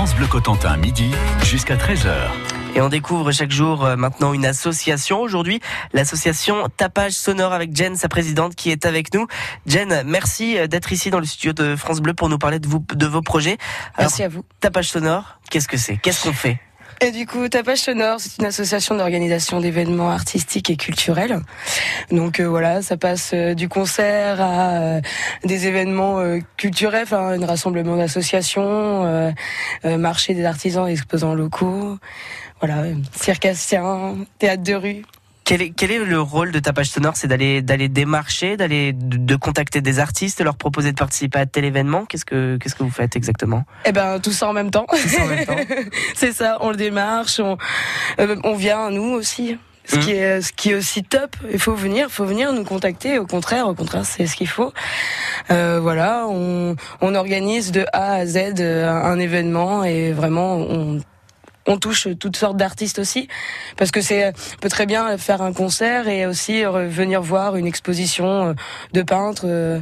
France 0.00 0.14
Bleu 0.14 0.28
Cotentin, 0.28 0.78
midi 0.78 1.10
jusqu'à 1.44 1.76
13h. 1.76 2.10
Et 2.74 2.80
on 2.80 2.88
découvre 2.88 3.32
chaque 3.32 3.50
jour 3.50 3.84
euh, 3.84 3.96
maintenant 3.96 4.32
une 4.32 4.46
association. 4.46 5.20
Aujourd'hui, 5.20 5.60
l'association 5.92 6.70
Tapage 6.74 7.12
Sonore 7.12 7.52
avec 7.52 7.76
Jen, 7.76 7.96
sa 7.96 8.08
présidente, 8.08 8.54
qui 8.54 8.70
est 8.70 8.86
avec 8.86 9.12
nous. 9.12 9.26
Jen, 9.66 10.02
merci 10.06 10.56
euh, 10.56 10.66
d'être 10.66 10.90
ici 10.90 11.10
dans 11.10 11.18
le 11.18 11.26
studio 11.26 11.52
de 11.52 11.76
France 11.76 12.00
Bleu 12.00 12.14
pour 12.14 12.30
nous 12.30 12.38
parler 12.38 12.58
de, 12.58 12.66
vous, 12.66 12.82
de 12.94 13.06
vos 13.06 13.20
projets. 13.20 13.58
merci 13.98 14.22
à 14.22 14.30
vous. 14.30 14.42
Tapage 14.60 14.88
Sonore, 14.88 15.38
qu'est-ce 15.50 15.68
que 15.68 15.76
c'est? 15.76 15.98
Qu'est-ce 15.98 16.22
qu'on 16.22 16.32
fait? 16.32 16.58
Et 17.00 17.10
du 17.12 17.26
coup, 17.26 17.48
Tapage 17.48 17.78
Sonore, 17.78 18.20
c'est 18.20 18.38
une 18.38 18.46
association 18.46 18.94
d'organisation 18.94 19.60
d'événements 19.60 20.10
artistiques 20.10 20.70
et 20.70 20.76
culturels. 20.76 21.40
Donc 22.10 22.40
euh, 22.40 22.44
voilà, 22.44 22.82
ça 22.82 22.96
passe 22.96 23.34
du 23.34 23.68
concert 23.68 24.40
à 24.40 25.00
des 25.44 25.66
événements 25.66 26.20
culturels, 26.56 27.04
enfin 27.04 27.40
un 27.40 27.46
rassemblement 27.46 27.96
d'associations, 27.96 29.32
marché 29.84 30.34
des 30.34 30.44
artisans, 30.44 30.86
exposants 30.88 31.34
locaux 31.34 31.98
voilà, 32.60 32.84
circassien, 33.16 34.16
théâtre 34.38 34.62
de 34.62 34.74
rue. 34.74 35.02
Quel 35.50 35.62
est, 35.62 35.70
quel 35.70 35.90
est, 35.90 35.98
le 35.98 36.20
rôle 36.20 36.52
de 36.52 36.60
Tapage 36.60 36.90
Sonore? 36.90 37.16
C'est 37.16 37.26
d'aller 37.26 37.60
d'aller 37.60 37.88
démarcher, 37.88 38.56
d'aller 38.56 38.92
de, 38.92 39.34
contacter 39.34 39.80
des 39.80 39.98
artistes, 39.98 40.40
leur 40.40 40.54
proposer 40.54 40.92
de 40.92 40.96
participer 40.96 41.40
à 41.40 41.46
tel 41.46 41.64
événement? 41.64 42.04
Qu'est-ce 42.04 42.24
que 42.24 42.56
qu'est-ce 42.56 42.76
que 42.76 42.84
vous 42.84 42.90
faites 42.90 43.16
exactement? 43.16 43.64
Eh 43.84 43.90
ben 43.90 44.20
tout 44.20 44.30
ça 44.30 44.46
en 44.46 44.52
même 44.52 44.70
temps. 44.70 44.86
C'est 46.14 46.30
ça, 46.30 46.58
on 46.60 46.70
le 46.70 46.76
démarche, 46.76 47.40
on, 47.40 47.58
euh, 48.20 48.36
on 48.44 48.54
vient 48.54 48.90
nous 48.90 49.10
aussi. 49.10 49.58
Ce 49.86 49.98
qui 49.98 50.12
mmh. 50.12 50.16
est 50.16 50.40
ce 50.40 50.52
qui 50.52 50.70
est 50.70 50.74
aussi 50.74 51.02
top. 51.02 51.34
Il 51.52 51.58
faut 51.58 51.74
venir, 51.74 52.06
il 52.08 52.12
faut 52.12 52.26
venir 52.26 52.52
nous 52.52 52.62
contacter. 52.62 53.18
Au 53.18 53.26
contraire, 53.26 53.66
au 53.66 53.74
contraire, 53.74 54.06
c'est 54.06 54.28
ce 54.28 54.36
qu'il 54.36 54.46
faut. 54.46 54.72
Euh, 55.50 55.80
voilà, 55.82 56.26
on, 56.28 56.76
on 57.00 57.14
organise 57.16 57.72
de 57.72 57.84
A 57.92 58.12
à 58.12 58.26
Z 58.26 58.60
euh, 58.60 58.88
un 58.88 59.18
événement 59.18 59.82
et 59.82 60.12
vraiment 60.12 60.58
on 60.58 61.00
on 61.70 61.78
touche 61.78 62.08
toutes 62.18 62.36
sortes 62.36 62.56
d'artistes 62.56 62.98
aussi, 62.98 63.28
parce 63.76 63.90
que 63.90 64.00
c'est 64.00 64.32
peut 64.60 64.68
très 64.68 64.86
bien 64.86 65.16
faire 65.18 65.40
un 65.40 65.52
concert 65.52 66.08
et 66.08 66.26
aussi 66.26 66.62
venir 66.64 67.22
voir 67.22 67.56
une 67.56 67.66
exposition 67.66 68.48
euh, 68.48 68.54
de 68.92 69.02
peintres, 69.02 69.44
euh, 69.46 69.80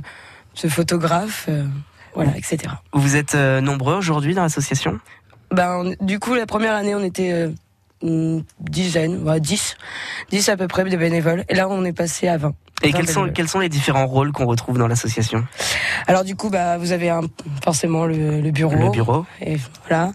de 0.62 0.68
photographes, 0.68 1.46
euh, 1.48 1.64
voilà, 2.14 2.36
etc. 2.36 2.58
Vous 2.92 3.16
êtes 3.16 3.34
nombreux 3.34 3.94
aujourd'hui 3.94 4.34
dans 4.34 4.42
l'association? 4.42 4.98
Ben, 5.50 5.94
du 6.00 6.18
coup, 6.18 6.34
la 6.34 6.46
première 6.46 6.74
année, 6.74 6.94
on 6.94 7.02
était 7.02 7.48
une 8.02 8.44
dizaine, 8.60 9.22
ouais, 9.22 9.40
10, 9.40 9.76
10 10.30 10.48
à 10.48 10.56
peu 10.56 10.66
près 10.66 10.84
de 10.84 10.96
bénévoles, 10.96 11.44
et 11.48 11.54
là, 11.54 11.68
on 11.68 11.84
est 11.84 11.92
passé 11.92 12.28
à 12.28 12.36
20. 12.36 12.54
Et 12.82 12.92
quels 12.92 13.08
sont, 13.08 13.28
quels 13.30 13.48
sont 13.48 13.58
les 13.58 13.68
différents 13.68 14.06
rôles 14.06 14.32
qu'on 14.32 14.46
retrouve 14.46 14.78
dans 14.78 14.86
l'association? 14.86 15.44
Alors 16.06 16.24
du 16.24 16.36
coup, 16.36 16.48
bah, 16.48 16.78
vous 16.78 16.92
avez 16.92 17.10
un, 17.10 17.22
forcément 17.62 18.06
le, 18.06 18.40
le, 18.40 18.50
bureau. 18.50 18.76
Le 18.76 18.90
bureau. 18.90 19.26
Et 19.40 19.56
voilà. 19.88 20.12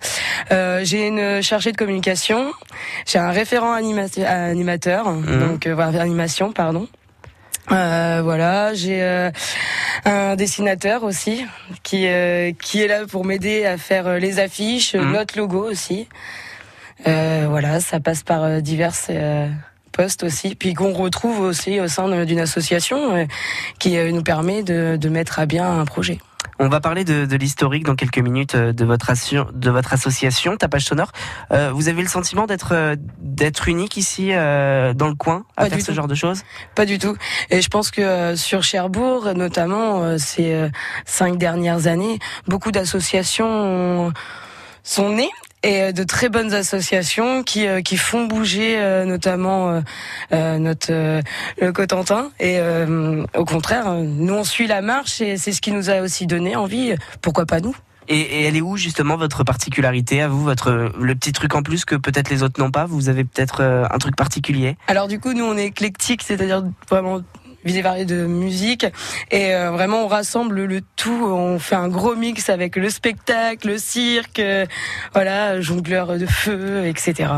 Euh, 0.52 0.81
j'ai 0.83 1.08
une 1.08 1.42
chargée 1.42 1.72
de 1.72 1.78
communication. 1.78 2.52
J'ai 3.05 3.20
un 3.20 3.31
référent 3.31 3.73
animateur, 3.73 5.11
mmh. 5.11 5.39
donc 5.39 5.67
euh, 5.67 5.75
voilà, 5.75 6.02
animation, 6.02 6.53
pardon. 6.53 6.88
Euh, 7.72 8.22
voilà, 8.23 8.73
j'ai 8.73 9.02
euh, 9.02 9.31
un 10.03 10.36
dessinateur 10.36 11.03
aussi 11.03 11.45
qui 11.81 12.08
euh, 12.08 12.52
qui 12.61 12.81
est 12.81 12.88
là 12.88 13.05
pour 13.08 13.23
m'aider 13.23 13.66
à 13.66 13.77
faire 13.77 14.20
les 14.20 14.39
affiches, 14.39 14.95
mmh. 14.95 15.11
notre 15.11 15.38
logo 15.38 15.64
aussi. 15.70 16.08
voilà, 17.05 17.80
ça 17.80 18.00
passe 18.00 18.23
par 18.23 18.61
diverses 18.61 19.11
poste 19.94 20.23
aussi, 20.23 20.55
puis 20.55 20.73
qu'on 20.73 20.91
retrouve 20.91 21.39
aussi 21.39 21.80
au 21.80 21.88
sein 21.88 22.25
d'une 22.25 22.39
association 22.39 23.16
euh, 23.16 23.25
qui 23.80 23.97
euh, 23.97 24.11
nous 24.11 24.23
permet 24.23 24.63
de, 24.63 24.97
de, 24.97 25.09
mettre 25.09 25.39
à 25.39 25.45
bien 25.45 25.80
un 25.80 25.86
projet. 25.86 26.19
On 26.59 26.69
va 26.69 26.80
parler 26.80 27.03
de, 27.03 27.25
de 27.25 27.36
l'historique 27.36 27.86
dans 27.86 27.95
quelques 27.95 28.19
minutes 28.19 28.55
euh, 28.55 28.73
de 28.73 28.86
votre, 28.86 29.11
de 29.53 29.69
votre 29.69 29.94
association 29.94 30.55
Tapage 30.58 30.86
Sonore. 30.86 31.11
Euh, 31.52 31.71
vous 31.71 31.89
avez 31.89 32.02
le 32.02 32.08
sentiment 32.08 32.45
d'être 32.45 32.95
d'être 33.19 33.67
unique 33.67 33.97
ici 33.97 34.30
euh, 34.31 34.94
dans 34.94 35.08
le 35.08 35.16
coin 35.16 35.45
à 35.58 35.66
faire 35.66 35.81
ce 35.81 35.91
genre 35.91 36.08
de 36.08 36.16
choses? 36.16 36.44
Pas 36.75 36.86
du 36.86 36.99
tout. 36.99 37.16
Et 37.49 37.61
je 37.61 37.69
pense 37.69 37.92
que 37.92 38.36
sur 38.36 38.64
Cherbourg, 38.64 39.33
notamment 39.36 40.17
ces 40.17 40.70
cinq 41.05 41.37
dernières 41.37 41.87
années, 41.87 42.20
beaucoup 42.48 42.71
d'associations 42.71 44.14
sont 44.83 45.09
nées 45.09 45.32
et 45.64 45.82
euh, 45.82 45.92
de 45.92 46.04
très 46.04 46.30
bonnes 46.30 46.54
associations 46.54 47.44
qui 47.44 47.66
euh, 47.68 47.82
qui 47.82 47.98
font 47.98 48.26
bouger 48.26 48.78
euh, 48.78 49.06
notamment 49.06 49.82
notre 50.32 50.92
le 51.62 51.72
Cotentin. 51.72 52.32
Et 52.40 52.60
au 53.36 53.46
contraire 53.46 53.94
nous 53.94 54.34
on 54.34 54.44
suit 54.44 54.68
la 54.68 54.82
marche 54.82 55.22
et 55.22 55.38
c'est 55.38 55.52
ce 55.52 55.62
qui 55.62 55.72
nous 55.72 55.90
a 55.90 56.02
aussi 56.02 56.28
donné 56.28 56.56
envie 56.56 56.94
pourquoi 57.22 57.46
pas 57.46 57.60
nous. 57.60 57.76
Et, 58.10 58.20
et, 58.20 58.44
elle 58.44 58.58
est 58.58 58.62
où 58.62 58.76
justement 58.76 59.16
votre 59.16 59.46
particularité 59.46 60.22
à 60.22 60.28
vous, 60.28 60.44
votre 60.44 60.92
le 61.00 61.16
petit 61.16 61.32
truc 61.32 61.56
en 61.56 61.64
plus 61.64 61.86
que 61.86 61.95
peut-être 61.95 62.30
les 62.30 62.44
autres 62.44 62.60
n'ont 62.60 62.72
pas? 62.72 62.86
Vous 62.86 63.08
avez 63.08 63.24
peut-être 63.24 63.62
un 63.64 63.98
truc 63.98 64.18
particulier? 64.18 64.76
Alors 64.88 65.08
du 65.08 65.20
coup, 65.20 65.34
nous 65.34 65.45
on 65.45 65.56
est 65.56 65.68
éclectique, 65.68 66.22
c'est-à-dire 66.22 66.64
vraiment 66.90 67.22
visée 67.66 67.82
variée 67.82 68.06
de 68.06 68.26
musique 68.26 68.86
et 69.32 69.54
euh, 69.54 69.72
vraiment 69.72 70.04
on 70.04 70.08
rassemble 70.08 70.64
le 70.64 70.82
tout 70.96 71.26
on 71.26 71.60
fait 71.60 71.76
un 71.76 71.88
gros 71.88 72.16
mix 72.16 72.50
avec 72.50 72.76
le 72.76 72.90
spectacle 72.90 73.68
le 73.68 73.78
cirque 73.78 74.40
euh, 74.40 74.66
voilà 75.14 75.62
jongleur 75.62 76.18
de 76.18 76.26
feu 76.26 76.86
etc 76.86 77.30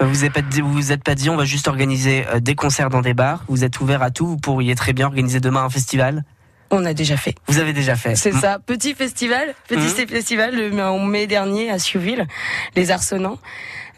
vous 0.00 0.24
êtes 0.24 0.32
pas 0.32 0.40
vous 0.40 0.72
vous 0.72 0.92
êtes 0.92 1.02
pas 1.02 1.14
dit 1.14 1.30
on 1.30 1.36
va 1.36 1.44
juste 1.44 1.68
organiser 1.68 2.24
euh, 2.28 2.40
des 2.40 2.54
concerts 2.54 2.90
dans 2.90 3.02
des 3.02 3.14
bars 3.14 3.44
vous 3.48 3.64
êtes 3.64 3.80
ouvert 3.80 4.02
à 4.02 4.10
tout 4.10 4.26
vous 4.26 4.36
pourriez 4.38 4.74
très 4.74 4.92
bien 4.92 5.06
organiser 5.06 5.40
demain 5.40 5.64
un 5.64 5.70
festival 5.70 6.24
on 6.70 6.84
a 6.86 6.94
déjà 6.94 7.16
fait. 7.16 7.36
Vous 7.46 7.58
avez 7.58 7.72
déjà 7.72 7.94
fait. 7.94 8.16
C'est 8.16 8.32
ça. 8.32 8.58
Petit 8.58 8.94
festival, 8.94 9.54
petit 9.68 10.02
mmh. 10.02 10.08
festival 10.08 10.80
en 10.80 10.98
mai 10.98 11.28
dernier 11.28 11.70
à 11.70 11.78
Siouville, 11.78 12.26
les 12.74 12.90
Arsenants. 12.90 13.38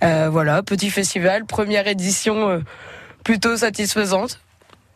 voilà, 0.03 0.63
petit 0.63 0.91
festival, 0.91 1.47
première 1.47 1.87
édition 1.87 2.61
plutôt 3.25 3.57
satisfaisante. 3.57 4.41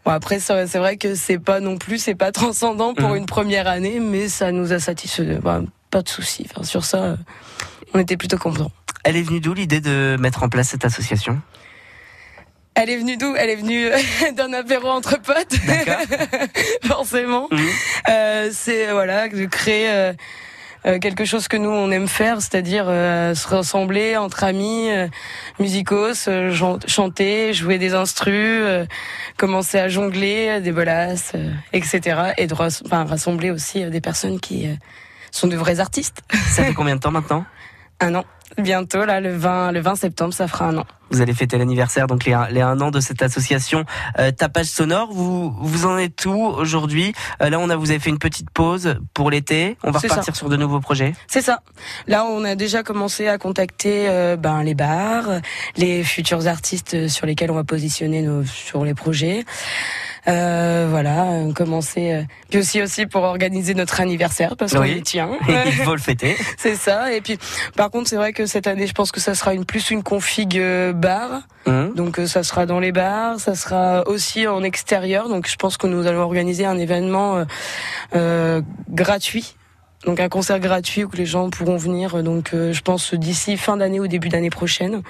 Bon 0.05 0.13
après 0.13 0.41
c'est 0.41 0.79
vrai 0.79 0.97
que 0.97 1.15
c'est 1.15 1.39
pas 1.39 1.61
non 1.61 1.77
plus 1.77 1.99
c'est 1.99 2.15
pas 2.15 2.33
transcendant 2.33 2.95
pour 2.95 3.11
mmh. 3.11 3.17
une 3.17 3.27
première 3.27 3.67
année 3.69 4.01
mais 4.01 4.29
ça 4.29 4.51
nous 4.51 4.73
a 4.73 4.79
satisfait 4.79 5.39
bah, 5.43 5.63
pas 5.91 6.03
de 6.03 6.09
souci 6.09 6.47
enfin, 6.51 6.63
sur 6.65 6.85
ça 6.85 7.17
on 7.93 7.99
était 7.99 8.17
plutôt 8.17 8.39
contents. 8.39 8.71
Elle 9.05 9.17
est 9.17 9.23
venue 9.23 9.41
d'où 9.41 9.55
l'idée 9.55 9.81
de 9.81 10.17
mettre 10.21 10.43
en 10.43 10.49
place 10.49 10.69
cette 10.69 10.85
association? 10.85 11.41
Elle 12.75 12.91
est 12.91 12.99
venue 12.99 13.17
d'où? 13.17 13.35
Elle 13.37 13.51
est 13.51 13.57
venue 13.57 13.89
d'un 14.37 14.53
apéro 14.53 14.89
entre 14.89 15.21
potes, 15.21 15.57
forcément. 16.85 17.49
Mmh. 17.51 17.59
Euh, 18.09 18.51
c'est 18.53 18.93
voilà 18.93 19.29
de 19.29 19.45
créer 19.47 19.91
euh, 19.91 20.13
euh, 20.13 20.13
quelque 20.85 21.25
chose 21.25 21.49
que 21.49 21.57
nous 21.57 21.71
on 21.71 21.91
aime 21.91 22.09
faire, 22.09 22.41
c'est-à-dire 22.41 22.87
euh, 22.89 23.35
se 23.35 23.47
rassembler 23.49 24.17
entre 24.17 24.45
amis, 24.45 24.91
euh, 24.91 25.09
musicos, 25.59 26.29
chanter, 26.87 27.53
jouer 27.53 27.79
des 27.79 27.95
instrus, 27.95 28.87
commencer 29.37 29.79
à 29.79 29.89
jongler, 29.89 30.61
des 30.61 30.73
bolasses, 30.73 31.33
etc. 31.73 32.33
Et 32.39 32.47
de 32.47 32.55
rassembler 32.55 33.51
aussi 33.51 33.85
des 33.85 34.01
personnes 34.01 34.41
qui 34.41 34.69
sont 35.31 35.47
de 35.47 35.57
vrais 35.57 35.81
artistes. 35.81 36.23
Ça 36.49 36.65
fait 36.65 36.75
combien 36.75 36.97
de 36.97 37.01
temps 37.01 37.11
maintenant? 37.11 37.45
Un 38.01 38.15
an. 38.15 38.25
Bientôt, 38.59 39.05
là, 39.05 39.21
le 39.21 39.37
20, 39.37 39.73
le 39.73 39.81
20 39.81 39.95
septembre, 39.95 40.35
ça 40.35 40.49
fera 40.49 40.67
un 40.67 40.79
an. 40.79 40.87
Vous 41.11 41.21
allez 41.21 41.35
fêter 41.35 41.57
l'anniversaire, 41.59 42.07
donc 42.07 42.25
les, 42.25 42.37
les 42.51 42.61
un 42.61 42.81
an 42.81 42.91
de 42.91 43.01
cette 43.01 43.23
association 43.23 43.85
euh, 44.19 44.31
Tapage 44.33 44.67
Sonore. 44.67 45.13
Vous, 45.13 45.51
vous 45.51 45.87
en 45.87 45.99
êtes 45.99 46.25
où 46.27 46.35
aujourd'hui? 46.35 47.13
Euh, 47.43 47.51
Là, 47.51 47.59
on 47.59 47.69
a, 47.71 47.77
vous 47.77 47.91
avez 47.91 47.99
fait 48.01 48.11
une 48.11 48.19
petite 48.19 48.51
pause 48.51 48.97
pour 49.15 49.31
l'été. 49.31 49.77
On 49.83 49.91
va 49.91 49.99
repartir 49.99 50.35
sur 50.37 50.49
de 50.49 50.57
nouveaux 50.57 50.81
projets. 50.81 51.15
C'est 51.27 51.43
ça. 51.43 51.63
Là, 52.07 52.25
on 52.25 52.45
a 52.45 52.55
déjà 52.55 52.83
commencé 52.83 53.29
à 53.29 53.39
contacter 53.39 54.09
euh, 54.09 54.37
ben, 54.37 54.63
les 54.63 54.75
bars, 54.75 55.41
les 55.77 56.03
futurs 56.05 56.47
artistes 56.47 57.09
sur 57.09 57.27
lesquels 57.27 57.51
on 57.51 57.57
va 57.57 57.65
positionner 57.65 58.23
nos, 58.23 58.45
sur 58.45 58.85
les 58.85 58.95
projets. 58.95 59.45
Euh, 60.29 60.87
voilà, 60.91 61.45
commencer. 61.55 62.13
Euh, 62.13 62.23
puis 62.51 62.59
aussi 62.59 62.83
aussi 62.83 63.07
pour 63.07 63.23
organiser 63.23 63.75
notre 63.75 64.01
anniversaire 64.01 64.57
parce 64.57 64.75
qu'on 64.75 64.85
y 64.85 65.03
tient. 65.03 65.31
Il 65.49 65.73
faut 65.85 65.95
le 65.95 66.01
fêter. 66.01 66.37
c'est 66.59 66.77
ça. 66.77 67.13
Et 67.13 67.21
puis 67.21 67.39
par 67.77 67.91
contre, 67.91 68.09
c'est 68.09 68.17
vrai 68.17 68.33
que 68.33 68.47
cette 68.47 68.67
année, 68.67 68.87
je 68.87 68.93
pense 68.93 69.13
que 69.13 69.21
ça 69.21 69.35
sera 69.35 69.55
une 69.55 69.65
plus 69.65 69.91
une 69.91 70.03
config 70.03 70.59
euh, 70.59 70.93
bar. 70.93 71.43
Mmh. 71.67 71.95
Donc 71.95 72.21
ça 72.27 72.43
sera 72.43 72.67
dans 72.67 72.81
les 72.81 72.93
bars, 72.93 73.39
ça 73.39 73.55
sera 73.55 74.07
aussi 74.07 74.47
en 74.47 74.63
extérieur. 74.63 75.29
Donc 75.29 75.49
je 75.49 75.57
pense 75.57 75.77
que 75.77 75.87
nous 75.87 76.07
allons 76.07 76.21
organiser 76.21 76.65
un 76.65 76.79
événement 76.79 77.45
euh, 78.15 78.63
gratuit 78.89 79.57
donc 80.07 80.19
un 80.19 80.31
concert 80.31 80.59
gratuit 80.61 81.05
où 81.05 81.11
les 81.13 81.27
gens 81.27 81.51
pourront 81.51 81.77
venir. 81.77 82.23
Donc 82.23 82.53
je 82.55 82.81
pense 82.81 83.13
d'ici 83.13 83.59
fin 83.59 83.77
d'année 83.77 84.01
ou 84.01 84.09
début 84.09 84.31
d'année 84.31 84.49
prochaine. 84.49 85.03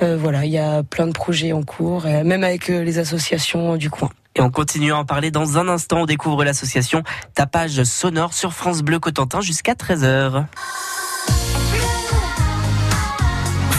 Euh, 0.00 0.16
voilà, 0.16 0.44
il 0.44 0.52
y 0.52 0.58
a 0.58 0.84
plein 0.84 1.08
de 1.08 1.12
projets 1.12 1.50
en 1.50 1.64
cours, 1.64 2.04
même 2.04 2.44
avec 2.44 2.68
les 2.68 2.98
associations 3.00 3.76
du 3.76 3.90
coin. 3.90 4.10
Et 4.34 4.40
on 4.40 4.50
continue 4.50 4.92
à 4.92 4.96
en 4.98 5.04
parler 5.04 5.30
dans 5.30 5.58
un 5.58 5.68
instant. 5.68 6.02
On 6.02 6.06
découvre 6.06 6.44
l'association 6.44 7.02
Tapage 7.34 7.82
Sonore 7.84 8.32
sur 8.32 8.52
France 8.52 8.82
Bleu 8.82 8.98
Cotentin 8.98 9.40
jusqu'à 9.40 9.74
13h. 9.74 10.46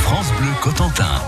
France 0.03 0.31
Bleu 0.37 0.51
Cotentin. 0.61 1.21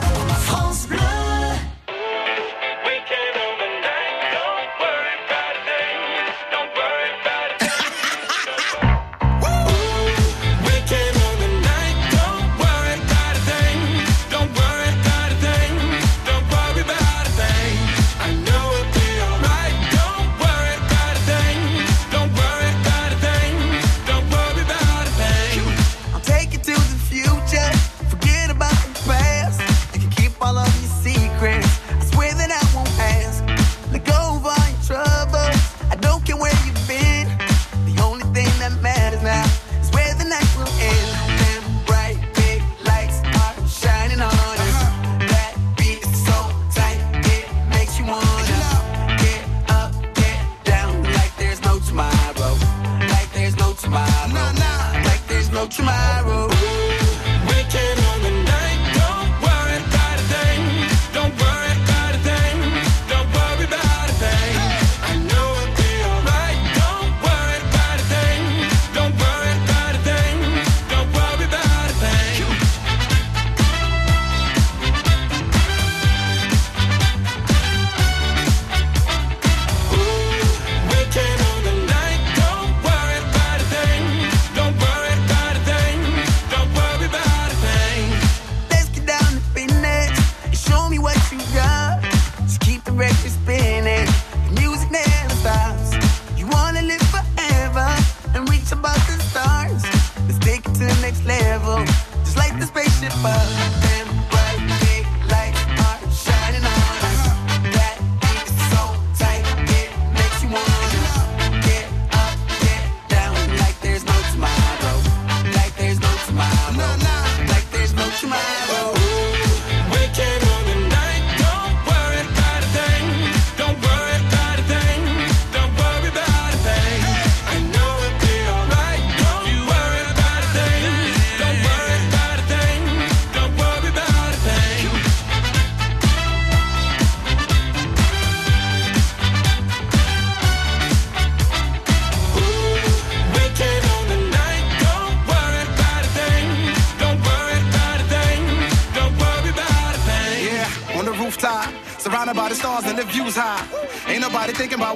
resurrected 92.96 93.35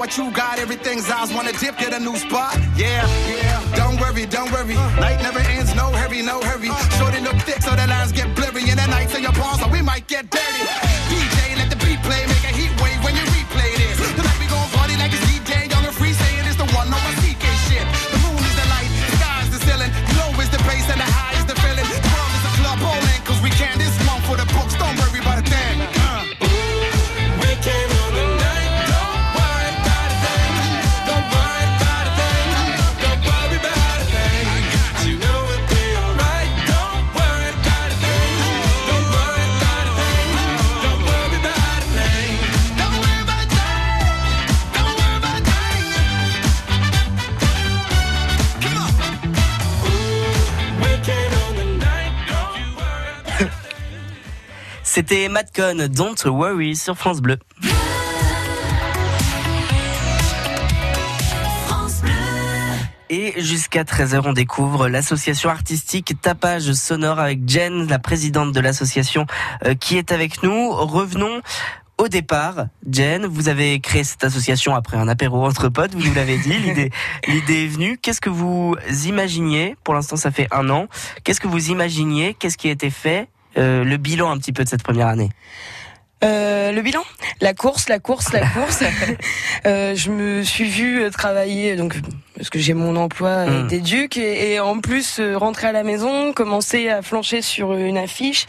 what 0.09 0.17
you 0.17 0.31
got, 0.31 0.57
everything's 0.57 1.07
ours. 1.09 1.31
Wanna 1.31 1.51
dip, 1.51 1.77
get 1.77 1.93
a 1.93 1.99
new 1.99 2.15
spot. 2.15 2.57
Yeah, 2.75 3.05
yeah. 3.27 3.75
Don't 3.75 3.99
worry, 3.99 4.25
don't 4.25 4.51
worry. 4.51 4.73
Night 4.73 5.21
never 5.21 5.39
ends, 5.39 5.75
no 5.75 5.91
hurry, 5.91 6.21
no 6.23 6.41
hurry. 6.41 6.69
Shorty 6.97 7.19
look 7.21 7.37
thick, 7.43 7.61
so 7.61 7.75
the 7.75 7.85
lines 7.85 8.11
get 8.11 8.35
blurry. 8.35 8.67
In 8.69 8.77
the 8.77 8.87
nights 8.87 9.13
say 9.13 9.21
your 9.21 9.33
palms, 9.33 9.61
so 9.61 9.67
we 9.69 9.81
might 9.81 10.07
get 10.07 10.29
dirty. 10.31 10.88
C'était 54.99 55.29
Madcon, 55.29 55.87
Don't 55.89 56.17
Worry 56.25 56.75
sur 56.75 56.97
France 56.97 57.21
Bleu. 57.21 57.37
Et 63.09 63.41
jusqu'à 63.41 63.83
13h, 63.83 64.23
on 64.25 64.33
découvre 64.33 64.89
l'association 64.89 65.49
artistique 65.49 66.15
Tapage 66.21 66.73
Sonore 66.73 67.19
avec 67.19 67.47
Jen, 67.47 67.87
la 67.87 67.97
présidente 67.97 68.51
de 68.51 68.59
l'association, 68.59 69.25
euh, 69.65 69.73
qui 69.73 69.95
est 69.97 70.11
avec 70.11 70.43
nous. 70.43 70.69
Revenons 70.69 71.43
au 71.97 72.09
départ, 72.09 72.65
Jen, 72.91 73.25
vous 73.25 73.47
avez 73.47 73.79
créé 73.79 74.03
cette 74.03 74.25
association 74.25 74.75
après 74.75 74.97
un 74.97 75.07
apéro 75.07 75.45
entre 75.45 75.69
potes, 75.69 75.95
vous 75.95 76.05
nous 76.05 76.13
l'avez 76.13 76.37
dit, 76.39 76.51
l'idée, 76.59 76.91
l'idée 77.25 77.63
est 77.63 77.67
venue. 77.67 77.97
Qu'est-ce 77.97 78.19
que 78.19 78.29
vous 78.29 78.75
imaginiez? 79.05 79.77
Pour 79.85 79.93
l'instant, 79.93 80.17
ça 80.17 80.29
fait 80.29 80.49
un 80.51 80.69
an. 80.69 80.89
Qu'est-ce 81.23 81.39
que 81.39 81.47
vous 81.47 81.69
imaginiez? 81.69 82.33
Qu'est-ce 82.33 82.57
qui 82.57 82.67
a 82.67 82.71
été 82.71 82.89
fait? 82.89 83.29
Euh, 83.57 83.83
le 83.83 83.97
bilan 83.97 84.29
un 84.31 84.37
petit 84.37 84.53
peu 84.53 84.63
de 84.63 84.69
cette 84.69 84.83
première 84.83 85.07
année 85.07 85.29
euh, 86.21 86.73
le 86.73 86.81
bilan, 86.81 87.03
la 87.39 87.53
course, 87.53 87.87
la 87.87 87.99
course, 87.99 88.33
la 88.33 88.41
course. 88.41 88.83
euh, 89.65 89.95
je 89.95 90.11
me 90.11 90.43
suis 90.43 90.65
vue 90.65 91.09
travailler 91.11 91.77
donc 91.77 91.95
parce 92.35 92.49
que 92.49 92.59
j'ai 92.59 92.73
mon 92.73 92.95
emploi 92.97 93.45
mmh. 93.45 93.67
d'éduc 93.67 94.17
et, 94.17 94.53
et, 94.53 94.59
en 94.59 94.79
plus 94.79 95.19
euh, 95.19 95.37
rentrer 95.37 95.67
à 95.67 95.71
la 95.71 95.83
maison, 95.83 96.33
commencer 96.33 96.89
à 96.89 97.01
flancher 97.01 97.41
sur 97.41 97.73
une 97.73 97.97
affiche, 97.97 98.47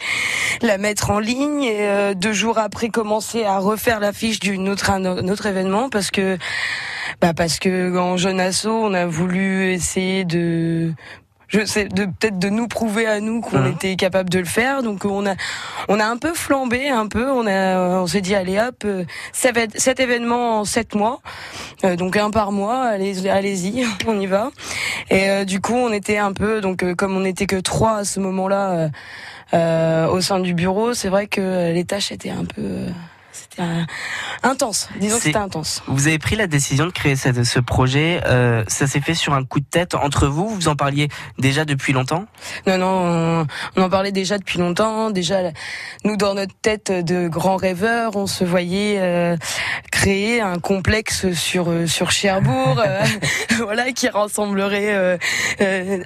la 0.61 0.77
mettre 0.77 1.11
en 1.11 1.19
ligne 1.19 1.63
et 1.63 1.81
euh, 1.81 2.13
deux 2.13 2.33
jours 2.33 2.57
après 2.57 2.89
commencer 2.89 3.45
à 3.45 3.59
refaire 3.59 4.01
l'affiche 4.01 4.39
d'un 4.39 4.67
autre 4.67 4.89
un 4.89 5.05
autre 5.29 5.45
événement 5.45 5.89
parce 5.89 6.11
que 6.11 6.37
bah 7.21 7.33
parce 7.33 7.59
que 7.59 7.97
en 7.97 8.17
jeune 8.17 8.39
asso 8.39 8.67
on 8.67 8.93
a 8.93 9.05
voulu 9.05 9.71
essayer 9.71 10.25
de 10.25 10.93
je 11.51 11.65
sais 11.65 11.85
de 11.85 12.05
peut-être 12.05 12.39
de 12.39 12.49
nous 12.49 12.67
prouver 12.67 13.05
à 13.05 13.19
nous 13.19 13.41
qu'on 13.41 13.59
mmh. 13.59 13.73
était 13.73 13.95
capable 13.95 14.29
de 14.29 14.39
le 14.39 14.45
faire. 14.45 14.83
Donc 14.83 15.05
on 15.05 15.25
a 15.25 15.35
on 15.89 15.99
a 15.99 16.05
un 16.05 16.17
peu 16.17 16.33
flambé 16.33 16.89
un 16.89 17.07
peu. 17.07 17.29
On 17.29 17.45
a 17.45 17.77
on 18.01 18.07
s'est 18.07 18.21
dit 18.21 18.35
allez 18.35 18.57
hop, 18.57 18.83
euh, 18.85 19.03
cet 19.33 19.99
événement 19.99 20.59
en 20.59 20.65
sept 20.65 20.95
mois, 20.95 21.21
euh, 21.83 21.95
donc 21.95 22.15
un 22.15 22.31
par 22.31 22.51
mois. 22.51 22.83
Allez 22.83 23.27
allez-y, 23.27 23.85
on 24.07 24.19
y 24.19 24.27
va. 24.27 24.51
Et 25.09 25.29
euh, 25.29 25.45
du 25.45 25.59
coup 25.59 25.75
on 25.75 25.91
était 25.91 26.17
un 26.17 26.31
peu 26.31 26.61
donc 26.61 26.83
comme 26.95 27.15
on 27.15 27.21
n'était 27.21 27.47
que 27.47 27.57
trois 27.57 27.97
à 27.97 28.05
ce 28.05 28.19
moment-là. 28.19 28.89
au 30.09 30.21
sein 30.21 30.39
du 30.39 30.53
bureau, 30.53 30.93
c'est 30.93 31.09
vrai 31.09 31.27
que 31.27 31.73
les 31.73 31.83
tâches 31.83 32.13
étaient 32.13 32.29
un 32.29 32.45
peu 32.45 32.87
c'était 33.51 33.63
intense. 34.43 34.87
Disons 34.99 35.17
que 35.17 35.23
c'était 35.23 35.37
intense. 35.37 35.83
Vous 35.87 36.07
avez 36.07 36.19
pris 36.19 36.35
la 36.35 36.47
décision 36.47 36.85
de 36.85 36.91
créer 36.91 37.17
cette, 37.17 37.43
ce 37.43 37.59
projet. 37.59 38.21
Euh, 38.25 38.63
ça 38.67 38.87
s'est 38.87 39.01
fait 39.01 39.13
sur 39.13 39.33
un 39.33 39.43
coup 39.43 39.59
de 39.59 39.65
tête 39.65 39.93
entre 39.93 40.27
vous. 40.27 40.47
Vous 40.47 40.67
en 40.69 40.75
parliez 40.75 41.09
déjà 41.37 41.65
depuis 41.65 41.91
longtemps? 41.91 42.25
Non, 42.65 42.77
non, 42.77 43.45
on, 43.75 43.81
en 43.81 43.89
parlait 43.89 44.13
déjà 44.13 44.37
depuis 44.37 44.57
longtemps. 44.57 45.09
Déjà, 45.09 45.51
nous 46.05 46.15
dans 46.15 46.33
notre 46.33 46.53
tête 46.61 46.91
de 46.91 47.27
grands 47.27 47.57
rêveurs, 47.57 48.15
on 48.15 48.25
se 48.25 48.45
voyait 48.45 48.99
euh, 48.99 49.35
créer 49.91 50.39
un 50.39 50.59
complexe 50.59 51.31
sur 51.33 51.69
euh, 51.69 51.87
sur 51.87 52.11
Cherbourg, 52.11 52.81
euh, 52.85 53.03
voilà, 53.63 53.91
qui 53.91 54.07
rassemblerait 54.07 55.19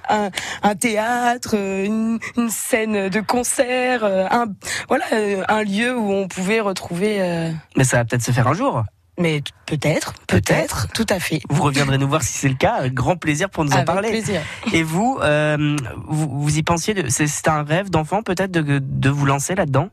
un, 0.10 0.30
un, 0.64 0.75
théâtre, 0.75 1.56
une, 1.56 2.20
une, 2.38 2.50
scène 2.50 3.10
de 3.10 3.20
concert, 3.22 4.04
un 4.04 4.46
voilà, 4.88 5.06
un 5.48 5.64
lieu 5.64 5.96
où 5.96 6.12
on 6.12 6.28
pouvait 6.28 6.60
retrouver 6.60 7.35
euh, 7.36 7.51
Mais 7.75 7.84
ça 7.84 7.98
va 7.98 8.06
peut-être 8.06 8.24
se 8.24 8.32
faire 8.32 8.48
un 8.48 8.54
jour. 8.54 8.84
Mais 9.18 9.42
peut-être, 9.65 10.13
peut-être, 10.27 10.88
tout 10.94 11.06
à 11.10 11.20
fait. 11.20 11.39
Vous 11.50 11.63
reviendrez 11.63 11.98
nous 11.98 12.08
voir 12.08 12.22
si 12.22 12.34
c'est 12.34 12.50
le 12.50 12.56
cas. 12.56 12.74
Avec 12.74 12.94
grand 12.94 13.15
plaisir 13.15 13.50
pour 13.50 13.63
nous 13.63 13.72
en 13.72 13.86
parler. 13.86 14.10
Plaisir. 14.10 14.42
Et 14.74 14.84
vous, 14.84 15.20
euh, 15.22 15.77
vous, 16.08 16.58
y 16.58 16.63
pensiez 16.63 16.96
C'est 17.10 17.48
un 17.48 17.63
rêve 17.63 17.89
d'enfant 17.89 18.24
peut-être 18.24 18.51
de, 18.51 18.80
de 18.80 19.10
vous 19.10 19.25
lancer 19.25 19.56
là-dedans? 19.56 19.89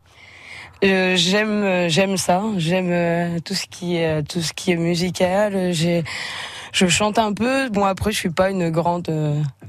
Euh, 0.85 1.15
j'aime 1.15 1.89
j'aime 1.89 2.17
ça 2.17 2.43
j'aime 2.57 3.41
tout 3.43 3.55
ce 3.55 3.67
qui 3.67 3.99
est 3.99 4.25
tout 4.25 4.43
ce 4.43 4.53
qui 4.53 4.73
est 4.73 4.77
musical 4.77 5.73
j'ai 5.73 6.03
je 6.73 6.89
chante 6.89 7.21
un 7.21 7.33
peu 7.33 7.69
bon 7.69 7.85
après 7.85 8.11
je 8.11 8.17
suis 8.17 8.31
pas 8.31 8.51
une 8.51 8.69
grande 8.71 9.09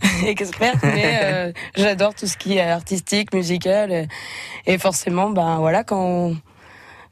experte 0.25 0.79
mais 0.81 1.53
j'adore 1.75 2.15
tout 2.15 2.25
ce 2.25 2.35
qui 2.35 2.57
est 2.57 2.67
artistique 2.67 3.31
musical 3.31 4.07
et, 4.65 4.77
forcément 4.79 5.29
ben 5.29 5.57
voilà 5.57 5.83
quand 5.83 6.33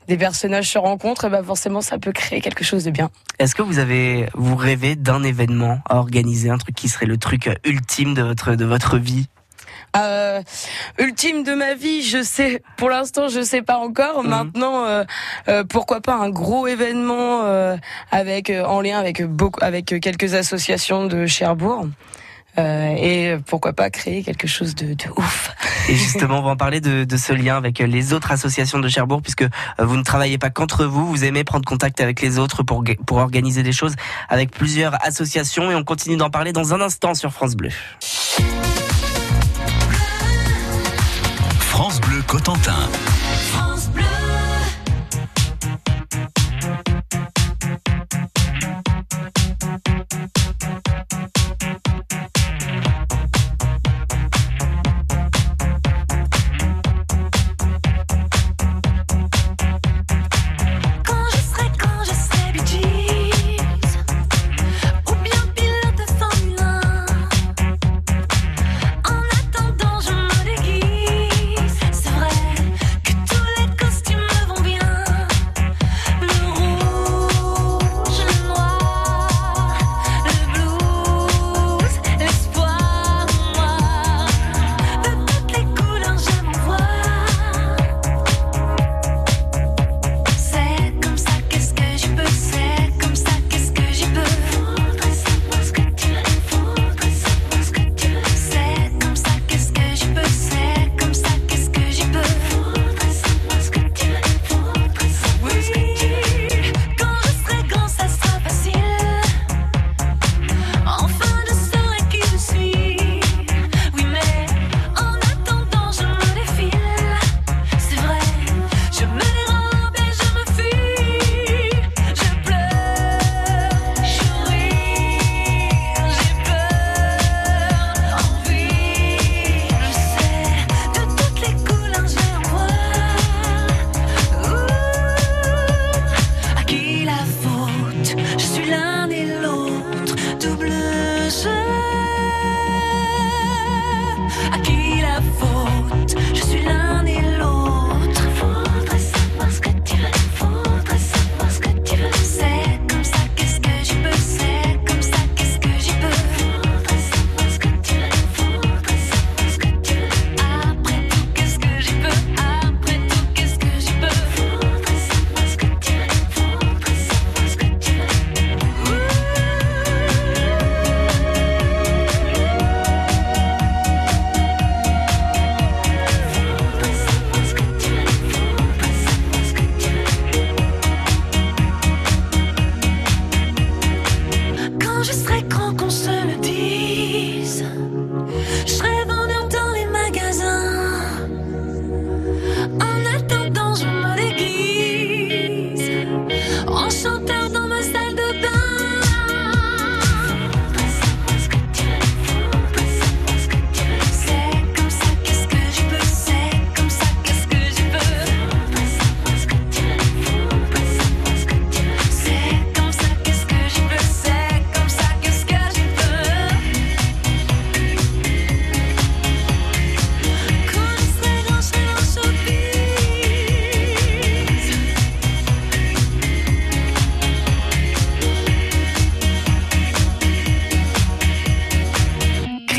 des 0.08 0.17
personnages 0.17 0.70
se 0.70 0.77
rencontrent, 0.77 1.25
et 1.25 1.29
ben 1.29 1.43
forcément 1.43 1.81
ça 1.81 1.98
peut 1.98 2.12
créer 2.12 2.41
quelque 2.41 2.63
chose 2.63 2.84
de 2.84 2.91
bien. 2.91 3.10
Est-ce 3.39 3.55
que 3.55 3.62
vous 3.62 3.79
avez 3.79 4.27
vous 4.34 4.55
rêvez 4.55 4.96
d'un 4.96 5.24
événement 5.24 5.79
à 5.89 5.98
organiser, 5.98 6.50
un 6.50 6.58
truc 6.58 6.75
qui 6.75 6.89
serait 6.89 7.05
le 7.05 7.17
truc 7.17 7.50
ultime 7.65 8.13
de 8.13 8.22
votre 8.22 8.55
de 8.55 8.65
votre 8.65 8.98
vie? 8.98 9.27
Euh, 9.98 10.41
ultime 11.00 11.43
de 11.43 11.53
ma 11.53 11.74
vie, 11.74 12.01
je 12.01 12.24
sais. 12.24 12.63
Pour 12.77 12.89
l'instant, 12.89 13.27
je 13.27 13.41
sais 13.41 13.62
pas 13.62 13.77
encore. 13.77 14.24
Mhm. 14.24 14.29
Maintenant, 14.29 14.86
euh, 14.86 15.03
euh, 15.50 15.63
pourquoi 15.63 16.01
pas 16.01 16.15
un 16.15 16.29
gros 16.29 16.67
événement 16.67 17.41
euh, 17.43 17.75
avec 18.12 18.50
en 18.50 18.81
lien 18.81 19.00
avec 19.00 19.24
beaucoup 19.24 19.60
avec 19.62 19.86
quelques 20.01 20.34
associations 20.34 21.05
de 21.05 21.25
Cherbourg. 21.25 21.88
Euh, 22.58 22.96
et 22.98 23.38
pourquoi 23.46 23.74
pas 23.74 23.89
créer 23.89 24.24
quelque 24.24 24.48
chose 24.48 24.75
de, 24.75 24.93
de 24.93 25.10
ouf. 25.15 25.51
Et 25.88 25.96
justement, 25.96 26.39
on 26.39 26.41
va 26.41 26.50
en 26.51 26.58
parler 26.58 26.81
de, 26.81 27.05
de, 27.05 27.17
ce 27.17 27.34
lien 27.34 27.55
avec 27.55 27.79
les 27.79 28.13
autres 28.13 28.31
associations 28.31 28.79
de 28.79 28.89
Cherbourg, 28.89 29.22
puisque 29.22 29.43
euh, 29.43 29.48
vous 29.79 29.96
ne 29.96 30.03
travaillez 30.03 30.38
pas 30.38 30.50
qu'entre 30.50 30.86
vous, 30.86 31.08
vous 31.08 31.24
aimez 31.24 31.43
prendre 31.43 31.65
contact 31.65 32.01
avec 32.01 32.22
les 32.22 32.39
autres 32.39 32.63
pour, 32.63 32.84
pour 33.05 33.17
organiser 33.17 33.63
des 33.63 33.72
choses 33.72 33.96
avec 34.27 34.51
plusieurs 34.51 34.96
associations, 35.05 35.72
et 35.72 35.75
on 35.75 35.84
continue 35.84 36.17
d'en 36.17 36.29
parler 36.29 36.51
dans 36.51 36.74
un 36.74 36.81
instant 36.81 37.13
sur 37.13 37.31
France 37.31 37.55
Bleu. 37.55 37.72
France 41.60 42.01
Bleu 42.01 42.22
Cotentin. 42.27 42.89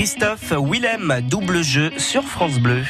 Christophe 0.02 0.52
Willem, 0.58 1.20
double 1.30 1.62
jeu 1.62 1.92
sur 1.96 2.24
France 2.24 2.58
Bleu. 2.58 2.82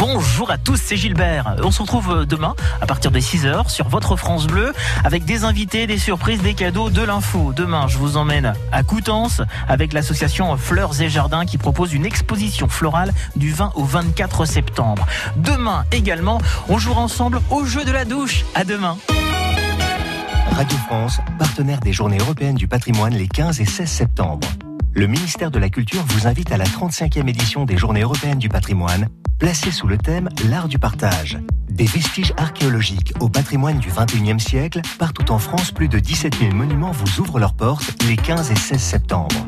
Bonjour 0.00 0.50
à 0.50 0.58
tous, 0.58 0.80
c'est 0.82 0.96
Gilbert. 0.96 1.54
On 1.62 1.70
se 1.70 1.80
retrouve 1.80 2.10
euh, 2.10 2.26
demain 2.26 2.56
à 2.80 2.86
partir 2.86 3.12
de 3.12 3.20
6h 3.20 3.68
sur 3.68 3.86
votre 3.86 4.16
France 4.16 4.48
Bleu 4.48 4.72
avec 5.04 5.24
des 5.24 5.44
invités, 5.44 5.86
des 5.86 5.98
surprises, 5.98 6.42
des 6.42 6.54
cadeaux, 6.54 6.90
de 6.90 7.02
l'info. 7.02 7.52
Demain, 7.54 7.86
je 7.86 7.98
vous 7.98 8.16
emmène 8.16 8.52
à 8.72 8.82
Coutances 8.82 9.42
avec 9.68 9.92
l'association 9.92 10.56
Fleurs 10.56 11.00
et 11.00 11.08
Jardins 11.08 11.46
qui 11.46 11.56
propose 11.56 11.92
une 11.92 12.04
exposition 12.04 12.68
florale 12.68 13.12
du 13.36 13.52
20 13.52 13.74
au 13.76 13.84
24 13.84 14.44
septembre. 14.44 15.06
Demain 15.36 15.84
également, 15.92 16.40
on 16.68 16.78
jouera 16.78 17.02
ensemble 17.02 17.40
au 17.50 17.64
jeu 17.64 17.84
de 17.84 17.92
la 17.92 18.04
douche. 18.04 18.44
À 18.56 18.64
demain. 18.64 18.96
Radio 20.54 20.76
France, 20.86 21.18
partenaire 21.38 21.80
des 21.80 21.92
Journées 21.92 22.18
européennes 22.18 22.56
du 22.56 22.68
patrimoine 22.68 23.14
les 23.14 23.26
15 23.26 23.60
et 23.60 23.64
16 23.64 23.88
septembre. 23.88 24.46
Le 24.92 25.06
ministère 25.06 25.50
de 25.50 25.58
la 25.58 25.70
Culture 25.70 26.04
vous 26.06 26.26
invite 26.26 26.52
à 26.52 26.58
la 26.58 26.66
35e 26.66 27.26
édition 27.26 27.64
des 27.64 27.78
Journées 27.78 28.02
européennes 28.02 28.38
du 28.38 28.50
patrimoine, 28.50 29.08
placée 29.38 29.70
sous 29.70 29.86
le 29.86 29.96
thème 29.96 30.28
L'art 30.48 30.68
du 30.68 30.78
partage. 30.78 31.38
Des 31.70 31.86
vestiges 31.86 32.34
archéologiques 32.36 33.14
au 33.20 33.30
patrimoine 33.30 33.78
du 33.78 33.88
21e 33.88 34.38
siècle, 34.38 34.82
partout 34.98 35.32
en 35.32 35.38
France, 35.38 35.72
plus 35.72 35.88
de 35.88 35.98
17 35.98 36.36
000 36.38 36.54
monuments 36.54 36.92
vous 36.92 37.20
ouvrent 37.20 37.38
leurs 37.38 37.54
portes 37.54 37.94
les 38.06 38.16
15 38.16 38.50
et 38.50 38.56
16 38.56 38.80
septembre. 38.80 39.46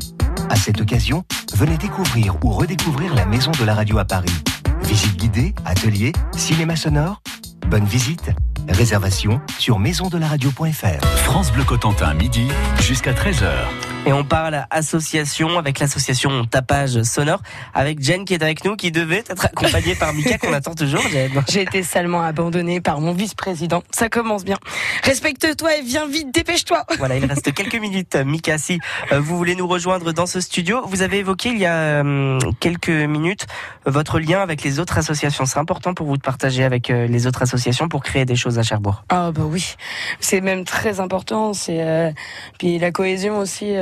À 0.49 0.57
cette 0.57 0.81
occasion, 0.81 1.25
venez 1.55 1.77
découvrir 1.77 2.37
ou 2.43 2.51
redécouvrir 2.51 3.15
la 3.15 3.27
Maison 3.27 3.51
de 3.59 3.65
la 3.65 3.75
Radio 3.75 3.99
à 3.99 4.07
Paris. 4.07 4.35
Visite 4.83 5.17
guidée, 5.17 5.55
atelier, 5.67 6.13
cinéma 6.33 6.77
sonore. 6.77 7.21
Bonne 7.67 7.85
visite. 7.85 8.31
Réservation 8.69 9.41
sur 9.59 9.79
maisondelaradio.fr. 9.79 11.05
France 11.25 11.53
Bleu 11.53 11.65
Cotentin, 11.65 12.15
midi 12.15 12.49
jusqu'à 12.81 13.13
13h. 13.13 13.94
Et 14.07 14.13
on 14.13 14.23
parle 14.23 14.67
association 14.71 15.59
avec 15.59 15.79
l'association 15.79 16.45
Tapage 16.45 17.03
Sonore 17.05 17.41
avec 17.73 18.03
Jen 18.03 18.27
qui 18.27 18.35
est 18.35 18.43
avec 18.43 18.63
nous, 18.63 18.77
qui 18.77 18.93
devait 18.93 19.25
être 19.27 19.47
accompagnée 19.47 19.95
par 19.95 20.13
Mika 20.13 20.37
qu'on 20.37 20.53
attend 20.53 20.75
toujours. 20.75 21.01
Jen. 21.09 21.31
J'ai 21.49 21.63
été 21.63 21.83
salement 21.83 22.21
abandonnée 22.21 22.83
par 22.83 23.01
mon 23.01 23.15
vice-président. 23.15 23.83
Ça 23.93 24.11
commence 24.11 24.45
bien. 24.45 24.59
Respecte-toi 25.05 25.79
et 25.79 25.83
viens 25.83 26.07
vite, 26.07 26.35
dépêche-toi. 26.35 26.85
Voilà, 26.99 27.17
il 27.17 27.25
reste 27.25 27.53
quelques 27.53 27.77
minutes. 27.77 28.17
Mika, 28.17 28.59
si 28.59 28.79
euh, 29.13 29.21
vous 29.21 29.37
voulez 29.37 29.57
nous 29.57 29.67
rejoindre 29.67 30.13
dans 30.13 30.27
ce 30.27 30.41
studio, 30.41 30.83
vous 30.87 31.03
avez 31.03 31.19
évoqué 31.19 31.51
il 31.51 31.59
y 31.59 31.67
a 31.67 31.75
euh, 31.75 32.39
quelques 32.61 32.89
minutes 32.89 33.47
votre 33.87 34.19
lien 34.19 34.41
avec 34.41 34.63
les 34.63 34.81
autres 34.81 34.99
associations. 34.99 35.45
C'est 35.47 35.59
important 35.59 35.95
pour 35.95 36.07
vous 36.07 36.17
de 36.17 36.23
partager 36.23 36.65
avec 36.65 36.91
euh, 36.91 37.07
les 37.07 37.27
autres 37.27 37.43
associations 37.43 37.89
pour 37.89 38.03
créer 38.03 38.25
des 38.25 38.37
choses 38.37 38.59
à 38.59 38.63
Cherbourg. 38.63 39.05
Ah 39.09 39.33
bah 39.33 39.43
oui, 39.45 39.77
c'est 40.21 40.41
même 40.41 40.65
très 40.65 41.01
important. 41.01 41.53
C'est 41.53 42.15
puis 42.59 42.79
la 42.79 42.91
cohésion 42.91 43.39
aussi 43.39 43.75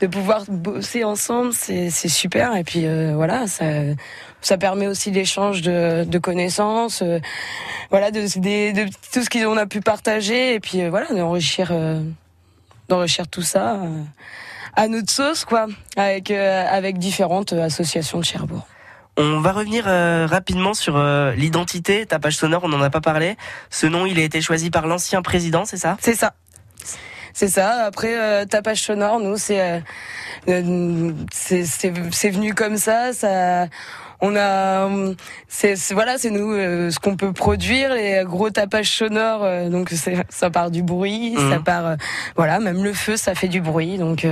de 0.00 0.06
pouvoir 0.06 0.44
bosser 0.48 1.04
ensemble, 1.04 1.52
c'est 1.52 1.90
super. 1.90 2.56
Et 2.56 2.64
puis 2.64 2.86
euh, 2.86 3.12
voilà, 3.14 3.46
ça, 3.46 3.64
ça 4.40 4.58
permet 4.58 4.86
aussi 4.86 5.10
l'échange 5.10 5.62
de, 5.62 6.04
de, 6.04 6.18
connaissances, 6.18 7.02
euh, 7.02 7.18
voilà, 7.90 8.10
de, 8.10 8.20
de, 8.20 8.84
de 8.84 8.90
tout 9.12 9.22
ce 9.22 9.30
qu'on 9.30 9.56
a 9.56 9.66
pu 9.66 9.80
partager, 9.80 10.54
et 10.54 10.60
puis 10.60 10.82
euh, 10.82 10.90
voilà, 10.90 11.06
d'enrichir, 11.08 11.72
d'enrichir 12.88 13.28
tout 13.28 13.42
ça 13.42 13.80
à 14.74 14.88
notre 14.88 15.10
sauce, 15.10 15.44
quoi, 15.44 15.66
avec 15.96 16.30
avec 16.30 16.98
différentes 16.98 17.52
associations 17.52 18.18
de 18.18 18.24
Cherbourg. 18.24 18.66
On 19.18 19.40
va 19.40 19.52
revenir 19.52 19.86
rapidement 19.86 20.74
sur 20.74 21.02
l'identité, 21.34 22.04
ta 22.04 22.18
page 22.18 22.36
sonore, 22.36 22.64
on 22.64 22.68
n'en 22.68 22.82
a 22.82 22.90
pas 22.90 23.00
parlé. 23.00 23.36
Ce 23.70 23.86
nom, 23.86 24.04
il 24.04 24.18
a 24.18 24.22
été 24.22 24.42
choisi 24.42 24.70
par 24.70 24.86
l'ancien 24.86 25.22
président, 25.22 25.64
c'est 25.64 25.78
ça? 25.78 25.96
C'est 26.00 26.14
ça. 26.14 26.34
C'est 27.36 27.48
ça. 27.48 27.84
Après, 27.84 28.18
euh, 28.18 28.46
tapage 28.46 28.80
sonore, 28.80 29.20
nous, 29.20 29.36
c'est 29.36 29.60
euh, 29.60 29.80
euh, 30.48 31.12
c'est 31.30 32.30
venu 32.30 32.54
comme 32.54 32.78
ça. 32.78 33.12
Ça 33.12 33.66
on 34.20 34.36
a 34.36 34.88
c'est 35.48 35.74
voilà 35.92 36.18
c'est 36.18 36.30
nous 36.30 36.52
euh, 36.52 36.90
ce 36.90 36.98
qu'on 36.98 37.16
peut 37.16 37.32
produire 37.32 37.92
les 37.94 38.22
gros 38.24 38.50
tapages 38.50 38.90
sonores 38.90 39.44
euh, 39.44 39.68
donc 39.68 39.92
ça 40.28 40.50
part 40.50 40.70
du 40.70 40.82
bruit 40.82 41.34
mmh. 41.36 41.50
ça 41.50 41.58
part 41.60 41.86
euh, 41.86 41.96
voilà 42.36 42.58
même 42.58 42.82
le 42.82 42.92
feu 42.92 43.16
ça 43.16 43.34
fait 43.34 43.48
du 43.48 43.60
bruit 43.60 43.98
donc 43.98 44.26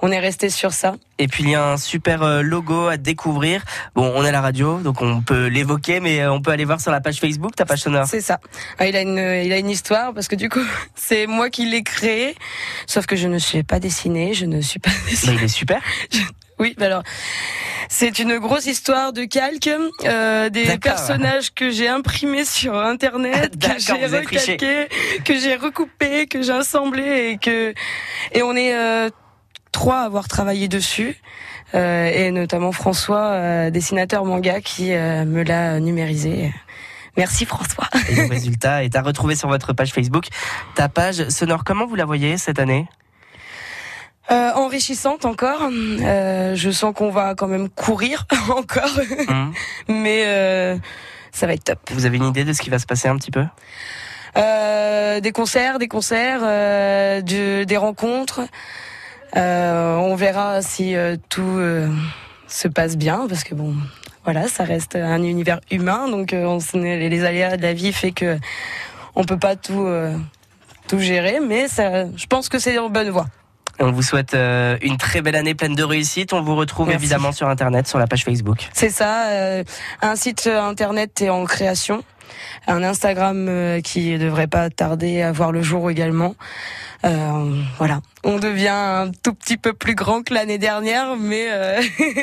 on 0.00 0.10
est 0.10 0.18
resté 0.18 0.50
sur 0.50 0.72
ça. 0.72 0.94
Et 1.18 1.26
puis 1.26 1.42
il 1.44 1.50
y 1.50 1.54
a 1.54 1.72
un 1.72 1.76
super 1.76 2.42
logo 2.42 2.86
à 2.86 2.96
découvrir. 2.96 3.64
Bon 3.94 4.12
on 4.14 4.24
est 4.24 4.28
à 4.28 4.32
la 4.32 4.40
radio 4.40 4.78
donc 4.78 5.02
on 5.02 5.20
peut 5.20 5.46
l'évoquer 5.46 6.00
mais 6.00 6.26
on 6.26 6.40
peut 6.40 6.50
aller 6.50 6.64
voir 6.64 6.80
sur 6.80 6.92
la 6.92 7.00
page 7.00 7.18
Facebook 7.18 7.56
tapage 7.56 7.80
sonore. 7.80 8.06
C'est 8.06 8.20
ça. 8.20 8.38
Ah, 8.78 8.86
il 8.86 8.96
a 8.96 9.02
une 9.02 9.18
il 9.18 9.52
a 9.52 9.58
une 9.58 9.70
histoire 9.70 10.14
parce 10.14 10.28
que 10.28 10.36
du 10.36 10.48
coup 10.48 10.64
c'est 10.94 11.26
moi 11.26 11.50
qui 11.50 11.66
l'ai 11.66 11.82
créé 11.82 12.36
sauf 12.86 13.06
que 13.06 13.16
je 13.16 13.26
ne 13.28 13.38
suis 13.38 13.62
pas 13.62 13.80
dessiné 13.80 14.34
je 14.34 14.46
ne 14.46 14.60
suis 14.60 14.80
pas 14.80 14.90
dessiné 15.08 15.34
il 15.34 15.44
est 15.44 15.48
super 15.48 15.80
Oui, 16.58 16.74
bah 16.78 16.86
alors 16.86 17.02
c'est 17.88 18.18
une 18.18 18.38
grosse 18.38 18.66
histoire 18.66 19.12
de 19.12 19.24
calque, 19.24 19.70
euh, 20.04 20.50
des 20.50 20.76
personnages 20.78 21.54
que 21.54 21.70
j'ai 21.70 21.88
imprimés 21.88 22.44
sur 22.44 22.76
internet, 22.76 23.58
que 23.60 23.78
j'ai 23.78 24.06
recalqué, 24.06 24.88
que 25.24 25.38
j'ai 25.38 25.56
recoupé, 25.56 26.26
que 26.26 26.42
j'ai 26.42 26.52
assemblé 26.52 27.30
et 27.30 27.38
que 27.38 27.72
et 28.32 28.42
on 28.42 28.54
est 28.54 28.74
euh, 28.74 29.08
trois 29.72 30.00
à 30.00 30.04
avoir 30.04 30.28
travaillé 30.28 30.68
dessus. 30.68 31.16
Euh, 31.74 32.06
et 32.06 32.30
notamment 32.30 32.72
François, 32.72 33.26
euh, 33.32 33.70
dessinateur 33.70 34.24
manga, 34.24 34.60
qui 34.60 34.94
euh, 34.94 35.24
me 35.24 35.42
l'a 35.42 35.80
numérisé. 35.80 36.52
Merci 37.16 37.44
François. 37.44 37.88
Et 38.08 38.14
le 38.14 38.26
résultat 38.26 38.84
est 38.84 38.96
à 38.96 39.02
retrouver 39.02 39.34
sur 39.34 39.48
votre 39.48 39.72
page 39.72 39.92
Facebook. 39.92 40.26
Ta 40.74 40.88
page 40.88 41.28
sonore, 41.28 41.64
comment 41.64 41.86
vous 41.86 41.96
la 41.96 42.04
voyez 42.04 42.38
cette 42.38 42.58
année? 42.58 42.86
Euh, 44.30 44.52
enrichissante 44.52 45.24
encore. 45.24 45.62
Euh, 45.70 46.54
je 46.54 46.70
sens 46.70 46.94
qu'on 46.94 47.10
va 47.10 47.34
quand 47.34 47.46
même 47.46 47.68
courir 47.68 48.26
encore, 48.50 48.90
hum. 49.28 49.52
mais 49.88 50.24
euh, 50.26 50.76
ça 51.32 51.46
va 51.46 51.54
être 51.54 51.64
top. 51.64 51.78
Vous 51.90 52.04
avez 52.06 52.18
une 52.18 52.26
idée 52.26 52.44
de 52.44 52.52
ce 52.52 52.60
qui 52.60 52.70
va 52.70 52.78
se 52.78 52.86
passer 52.86 53.08
un 53.08 53.16
petit 53.16 53.30
peu? 53.30 53.44
Euh, 54.36 55.20
Des 55.20 55.32
concerts, 55.32 55.78
des 55.78 55.88
concerts, 55.88 56.40
euh, 56.42 57.22
des 57.22 57.76
rencontres. 57.76 58.42
on 59.34 60.14
verra 60.14 60.60
si 60.62 60.94
tout 61.28 61.60
se 62.46 62.68
passe 62.68 62.96
bien, 62.96 63.26
parce 63.28 63.44
que 63.44 63.54
bon, 63.54 63.74
voilà, 64.24 64.46
ça 64.48 64.64
reste 64.64 64.96
un 64.96 65.22
univers 65.22 65.60
humain, 65.70 66.08
donc 66.08 66.34
on, 66.34 66.58
les 66.74 67.24
aléas 67.24 67.56
de 67.56 67.62
la 67.62 67.72
vie 67.72 67.92
fait 67.92 68.12
que 68.12 68.38
on 69.14 69.24
peut 69.24 69.38
pas 69.38 69.56
tout 69.56 69.88
tout 70.86 70.98
gérer, 70.98 71.38
mais 71.40 71.68
ça, 71.68 72.06
je 72.16 72.26
pense 72.26 72.48
que 72.48 72.58
c'est 72.58 72.78
en 72.78 72.88
bonne 72.88 73.10
voie. 73.10 73.26
On 73.80 73.92
vous 73.92 74.02
souhaite 74.02 74.34
euh, 74.34 74.76
une 74.82 74.96
très 74.96 75.22
belle 75.22 75.36
année 75.36 75.54
pleine 75.54 75.74
de 75.74 75.82
réussite. 75.82 76.32
On 76.32 76.42
vous 76.42 76.56
retrouve 76.56 76.90
évidemment 76.90 77.32
sur 77.32 77.48
Internet, 77.48 77.86
sur 77.86 77.98
la 77.98 78.06
page 78.06 78.24
Facebook. 78.24 78.68
C'est 78.72 78.90
ça, 78.90 79.28
euh, 79.28 79.64
un 80.02 80.16
site 80.16 80.46
Internet 80.46 81.20
est 81.22 81.28
en 81.28 81.44
création, 81.44 82.02
un 82.66 82.82
Instagram 82.82 83.46
euh, 83.48 83.80
qui 83.80 84.18
devrait 84.18 84.46
pas 84.46 84.70
tarder 84.70 85.22
à 85.22 85.32
voir 85.32 85.52
le 85.52 85.62
jour 85.62 85.90
également. 85.90 86.34
voilà, 87.02 88.00
on 88.24 88.38
devient 88.38 88.68
un 88.68 89.10
tout 89.22 89.34
petit 89.34 89.56
peu 89.56 89.72
plus 89.72 89.94
grand 89.94 90.22
que 90.22 90.34
l'année 90.34 90.58
dernière, 90.58 91.16
mais 91.16 91.46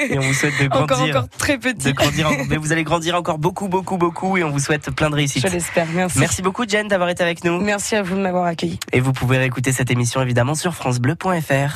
et 0.09 0.17
on 0.17 0.21
vous 0.21 0.33
souhaite 0.33 0.61
de 0.61 0.67
grandir, 0.67 0.97
encore, 0.97 1.07
encore 1.07 1.29
très 1.29 1.57
petit. 1.57 1.87
De 1.87 1.91
grandir, 1.91 2.29
mais 2.49 2.57
vous 2.57 2.71
allez 2.71 2.83
grandir 2.83 3.15
encore 3.15 3.37
beaucoup, 3.37 3.67
beaucoup, 3.67 3.97
beaucoup, 3.97 4.37
et 4.37 4.43
on 4.43 4.49
vous 4.49 4.59
souhaite 4.59 4.91
plein 4.91 5.09
de 5.09 5.15
réussite. 5.15 5.47
Je 5.47 5.51
l'espère. 5.51 5.87
Merci. 5.93 6.19
Merci 6.19 6.41
beaucoup, 6.41 6.65
Jen, 6.67 6.87
d'avoir 6.87 7.09
été 7.09 7.23
avec 7.23 7.43
nous. 7.43 7.59
Merci 7.61 7.95
à 7.95 8.03
vous 8.03 8.15
de 8.15 8.21
m'avoir 8.21 8.45
accueilli. 8.45 8.79
Et 8.91 8.99
vous 8.99 9.13
pouvez 9.13 9.37
réécouter 9.37 9.71
cette 9.71 9.91
émission 9.91 10.21
évidemment 10.21 10.55
sur 10.55 10.73
francebleu.fr. 10.73 11.73